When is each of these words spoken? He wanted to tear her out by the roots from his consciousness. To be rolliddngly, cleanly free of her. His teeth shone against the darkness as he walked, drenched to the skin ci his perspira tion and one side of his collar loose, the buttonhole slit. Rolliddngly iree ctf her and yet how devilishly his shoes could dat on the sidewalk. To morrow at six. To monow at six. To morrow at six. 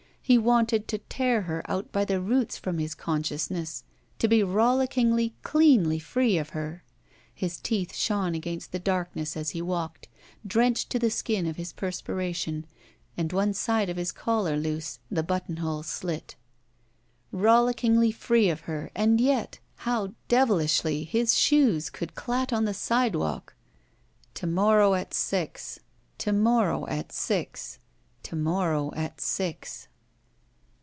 He 0.23 0.37
wanted 0.37 0.87
to 0.87 0.97
tear 0.99 1.41
her 1.41 1.61
out 1.69 1.91
by 1.91 2.05
the 2.05 2.21
roots 2.21 2.57
from 2.57 2.77
his 2.77 2.95
consciousness. 2.95 3.83
To 4.19 4.29
be 4.29 4.39
rolliddngly, 4.39 5.33
cleanly 5.43 5.99
free 5.99 6.37
of 6.37 6.51
her. 6.51 6.85
His 7.35 7.59
teeth 7.59 7.93
shone 7.93 8.33
against 8.33 8.71
the 8.71 8.79
darkness 8.79 9.35
as 9.35 9.49
he 9.49 9.61
walked, 9.61 10.07
drenched 10.47 10.89
to 10.91 10.99
the 10.99 11.09
skin 11.11 11.43
ci 11.47 11.51
his 11.59 11.73
perspira 11.73 12.33
tion 12.33 12.65
and 13.17 13.33
one 13.33 13.53
side 13.53 13.89
of 13.89 13.97
his 13.97 14.13
collar 14.13 14.55
loose, 14.55 14.99
the 15.09 15.21
buttonhole 15.23 15.83
slit. 15.83 16.37
Rolliddngly 17.33 18.13
iree 18.13 18.45
ctf 18.53 18.59
her 18.59 18.89
and 18.95 19.19
yet 19.19 19.59
how 19.77 20.13
devilishly 20.29 21.03
his 21.03 21.37
shoes 21.37 21.89
could 21.89 22.13
dat 22.27 22.53
on 22.53 22.63
the 22.63 22.73
sidewalk. 22.73 23.53
To 24.35 24.47
morrow 24.47 24.93
at 24.93 25.13
six. 25.13 25.79
To 26.19 26.31
monow 26.31 26.87
at 26.89 27.11
six. 27.11 27.79
To 28.23 28.37
morrow 28.37 28.93
at 28.95 29.19
six. 29.19 29.89